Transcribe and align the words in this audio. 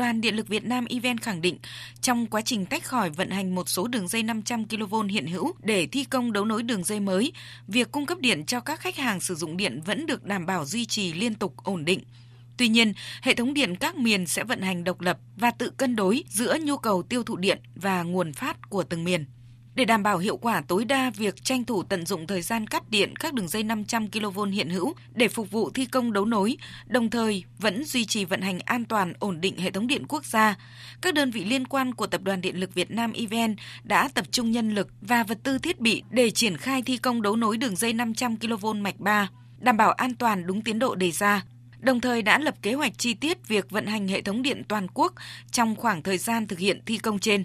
đoàn 0.00 0.20
Điện 0.20 0.36
lực 0.36 0.48
Việt 0.48 0.64
Nam 0.64 0.86
EVN 0.90 1.18
khẳng 1.18 1.40
định, 1.40 1.58
trong 2.00 2.26
quá 2.26 2.40
trình 2.40 2.66
tách 2.66 2.84
khỏi 2.84 3.10
vận 3.10 3.30
hành 3.30 3.54
một 3.54 3.68
số 3.68 3.88
đường 3.88 4.08
dây 4.08 4.22
500 4.22 4.64
kV 4.68 4.94
hiện 5.10 5.26
hữu 5.26 5.52
để 5.62 5.86
thi 5.86 6.04
công 6.04 6.32
đấu 6.32 6.44
nối 6.44 6.62
đường 6.62 6.84
dây 6.84 7.00
mới, 7.00 7.32
việc 7.68 7.92
cung 7.92 8.06
cấp 8.06 8.18
điện 8.18 8.44
cho 8.46 8.60
các 8.60 8.80
khách 8.80 8.96
hàng 8.96 9.20
sử 9.20 9.34
dụng 9.34 9.56
điện 9.56 9.80
vẫn 9.86 10.06
được 10.06 10.24
đảm 10.24 10.46
bảo 10.46 10.64
duy 10.64 10.86
trì 10.86 11.12
liên 11.12 11.34
tục 11.34 11.54
ổn 11.56 11.84
định. 11.84 12.00
Tuy 12.56 12.68
nhiên, 12.68 12.92
hệ 13.22 13.34
thống 13.34 13.54
điện 13.54 13.76
các 13.76 13.96
miền 13.96 14.26
sẽ 14.26 14.44
vận 14.44 14.60
hành 14.60 14.84
độc 14.84 15.00
lập 15.00 15.18
và 15.36 15.50
tự 15.50 15.70
cân 15.70 15.96
đối 15.96 16.24
giữa 16.28 16.58
nhu 16.62 16.76
cầu 16.76 17.02
tiêu 17.02 17.22
thụ 17.22 17.36
điện 17.36 17.58
và 17.74 18.02
nguồn 18.02 18.32
phát 18.32 18.70
của 18.70 18.82
từng 18.82 19.04
miền. 19.04 19.24
Để 19.74 19.84
đảm 19.84 20.02
bảo 20.02 20.18
hiệu 20.18 20.36
quả 20.36 20.62
tối 20.68 20.84
đa 20.84 21.10
việc 21.10 21.44
tranh 21.44 21.64
thủ 21.64 21.82
tận 21.82 22.06
dụng 22.06 22.26
thời 22.26 22.42
gian 22.42 22.66
cắt 22.66 22.90
điện 22.90 23.16
các 23.16 23.34
đường 23.34 23.48
dây 23.48 23.62
500 23.62 24.10
kV 24.10 24.40
hiện 24.52 24.68
hữu 24.68 24.94
để 25.14 25.28
phục 25.28 25.50
vụ 25.50 25.70
thi 25.70 25.86
công 25.86 26.12
đấu 26.12 26.24
nối, 26.24 26.56
đồng 26.86 27.10
thời 27.10 27.44
vẫn 27.58 27.84
duy 27.84 28.04
trì 28.04 28.24
vận 28.24 28.40
hành 28.40 28.58
an 28.60 28.84
toàn 28.84 29.12
ổn 29.18 29.40
định 29.40 29.58
hệ 29.58 29.70
thống 29.70 29.86
điện 29.86 30.04
quốc 30.08 30.24
gia, 30.24 30.56
các 31.00 31.14
đơn 31.14 31.30
vị 31.30 31.44
liên 31.44 31.66
quan 31.66 31.94
của 31.94 32.06
Tập 32.06 32.22
đoàn 32.22 32.40
Điện 32.40 32.60
lực 32.60 32.74
Việt 32.74 32.90
Nam 32.90 33.12
EVN 33.12 33.56
đã 33.82 34.08
tập 34.14 34.24
trung 34.30 34.50
nhân 34.50 34.74
lực 34.74 34.88
và 35.00 35.22
vật 35.24 35.38
tư 35.42 35.58
thiết 35.58 35.80
bị 35.80 36.02
để 36.10 36.30
triển 36.30 36.56
khai 36.56 36.82
thi 36.82 36.96
công 36.96 37.22
đấu 37.22 37.36
nối 37.36 37.56
đường 37.56 37.76
dây 37.76 37.92
500 37.92 38.36
kV 38.36 38.66
mạch 38.76 39.00
3, 39.00 39.30
đảm 39.58 39.76
bảo 39.76 39.92
an 39.92 40.14
toàn 40.14 40.46
đúng 40.46 40.62
tiến 40.62 40.78
độ 40.78 40.94
đề 40.94 41.10
ra 41.10 41.44
đồng 41.80 42.00
thời 42.00 42.22
đã 42.22 42.38
lập 42.38 42.54
kế 42.62 42.74
hoạch 42.74 42.98
chi 42.98 43.14
tiết 43.14 43.48
việc 43.48 43.70
vận 43.70 43.86
hành 43.86 44.08
hệ 44.08 44.22
thống 44.22 44.42
điện 44.42 44.62
toàn 44.68 44.86
quốc 44.94 45.14
trong 45.50 45.76
khoảng 45.76 46.02
thời 46.02 46.18
gian 46.18 46.46
thực 46.46 46.58
hiện 46.58 46.80
thi 46.86 46.98
công 46.98 47.18
trên. 47.18 47.44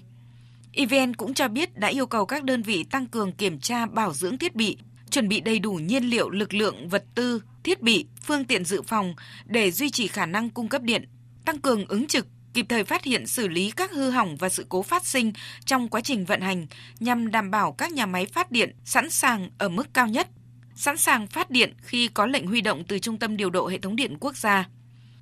EVN 0.75 1.13
cũng 1.13 1.33
cho 1.33 1.47
biết 1.47 1.77
đã 1.77 1.87
yêu 1.87 2.05
cầu 2.05 2.25
các 2.25 2.43
đơn 2.43 2.61
vị 2.61 2.83
tăng 2.83 3.07
cường 3.07 3.31
kiểm 3.31 3.59
tra 3.59 3.85
bảo 3.85 4.13
dưỡng 4.13 4.37
thiết 4.37 4.55
bị, 4.55 4.77
chuẩn 5.09 5.27
bị 5.27 5.41
đầy 5.41 5.59
đủ 5.59 5.73
nhiên 5.73 6.03
liệu, 6.03 6.29
lực 6.29 6.53
lượng, 6.53 6.89
vật 6.89 7.03
tư, 7.15 7.41
thiết 7.63 7.81
bị, 7.81 8.05
phương 8.23 8.45
tiện 8.45 8.65
dự 8.65 8.81
phòng 8.81 9.15
để 9.45 9.71
duy 9.71 9.89
trì 9.89 10.07
khả 10.07 10.25
năng 10.25 10.49
cung 10.49 10.67
cấp 10.67 10.81
điện, 10.81 11.09
tăng 11.45 11.59
cường 11.59 11.85
ứng 11.85 12.07
trực, 12.07 12.27
kịp 12.53 12.65
thời 12.69 12.83
phát 12.83 13.03
hiện 13.03 13.27
xử 13.27 13.47
lý 13.47 13.71
các 13.71 13.91
hư 13.91 14.09
hỏng 14.09 14.35
và 14.35 14.49
sự 14.49 14.65
cố 14.69 14.81
phát 14.81 15.05
sinh 15.05 15.33
trong 15.65 15.89
quá 15.89 16.01
trình 16.01 16.25
vận 16.25 16.41
hành 16.41 16.67
nhằm 16.99 17.31
đảm 17.31 17.51
bảo 17.51 17.71
các 17.71 17.91
nhà 17.91 18.05
máy 18.05 18.25
phát 18.25 18.51
điện 18.51 18.75
sẵn 18.85 19.09
sàng 19.09 19.49
ở 19.57 19.69
mức 19.69 19.93
cao 19.93 20.07
nhất, 20.07 20.27
sẵn 20.75 20.97
sàng 20.97 21.27
phát 21.27 21.49
điện 21.49 21.73
khi 21.81 22.07
có 22.07 22.25
lệnh 22.25 22.47
huy 22.47 22.61
động 22.61 22.83
từ 22.87 22.99
Trung 22.99 23.17
tâm 23.17 23.37
điều 23.37 23.49
độ 23.49 23.67
hệ 23.67 23.77
thống 23.77 23.95
điện 23.95 24.17
quốc 24.19 24.37
gia. 24.37 24.67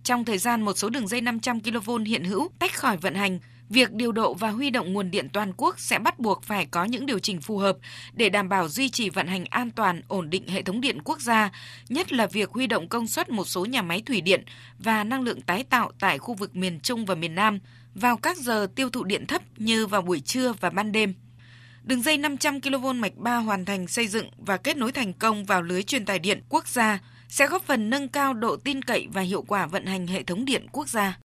Trong 0.04 0.26
thời 0.26 0.38
gian 0.38 0.62
một 0.62 0.78
số 0.78 0.90
đường 0.90 1.08
dây 1.08 1.22
500 1.22 1.60
kV 1.62 1.92
hiện 2.06 2.24
hữu 2.24 2.50
tách 2.60 2.74
khỏi 2.74 2.98
vận 2.98 3.16
hành, 3.16 3.40
việc 3.70 3.92
điều 3.92 4.12
độ 4.12 4.34
và 4.34 4.50
huy 4.50 4.70
động 4.70 4.94
nguồn 4.94 5.12
điện 5.12 5.30
toàn 5.34 5.54
quốc 5.58 5.80
sẽ 5.80 6.00
bắt 6.00 6.20
buộc 6.20 6.44
phải 6.44 6.66
có 6.66 6.86
những 6.86 7.06
điều 7.06 7.20
chỉnh 7.20 7.42
phù 7.42 7.58
hợp 7.58 7.78
để 8.14 8.30
đảm 8.30 8.50
bảo 8.50 8.70
duy 8.70 8.90
trì 8.90 9.10
vận 9.10 9.28
hành 9.28 9.46
an 9.46 9.72
toàn, 9.72 10.02
ổn 10.08 10.30
định 10.30 10.48
hệ 10.48 10.62
thống 10.62 10.82
điện 10.82 11.02
quốc 11.04 11.22
gia, 11.22 11.52
nhất 11.90 12.14
là 12.14 12.28
việc 12.28 12.50
huy 12.50 12.68
động 12.68 12.88
công 12.88 13.08
suất 13.08 13.30
một 13.30 13.46
số 13.46 13.66
nhà 13.66 13.82
máy 13.82 14.02
thủy 14.06 14.22
điện 14.22 14.44
và 14.80 15.04
năng 15.04 15.22
lượng 15.22 15.42
tái 15.42 15.64
tạo 15.64 15.92
tại 16.00 16.18
khu 16.18 16.34
vực 16.34 16.56
miền 16.56 16.80
Trung 16.80 17.06
và 17.06 17.16
miền 17.16 17.36
Nam 17.36 17.60
vào 17.96 18.18
các 18.18 18.38
giờ 18.38 18.68
tiêu 18.76 18.90
thụ 18.90 19.04
điện 19.04 19.26
thấp 19.26 19.42
như 19.58 19.88
vào 19.88 20.02
buổi 20.02 20.20
trưa 20.20 20.54
và 20.60 20.70
ban 20.70 20.92
đêm. 20.92 21.14
Đường 21.84 22.02
dây 22.02 22.18
500 22.18 22.62
kV 22.62 22.86
mạch 22.96 23.16
3 23.16 23.36
hoàn 23.38 23.66
thành 23.66 23.88
xây 23.88 24.08
dựng 24.08 24.30
và 24.38 24.58
kết 24.58 24.78
nối 24.78 24.92
thành 24.92 25.14
công 25.14 25.46
vào 25.46 25.62
lưới 25.62 25.84
truyền 25.84 26.06
tải 26.06 26.20
điện 26.20 26.42
quốc 26.50 26.68
gia 26.68 27.00
sẽ 27.30 27.48
góp 27.48 27.64
phần 27.64 27.90
nâng 27.90 28.08
cao 28.08 28.34
độ 28.34 28.56
tin 28.56 28.82
cậy 28.82 29.08
và 29.14 29.22
hiệu 29.22 29.42
quả 29.42 29.66
vận 29.66 29.86
hành 29.86 30.08
hệ 30.08 30.24
thống 30.24 30.46
điện 30.46 30.68
quốc 30.72 30.90
gia. 30.90 31.18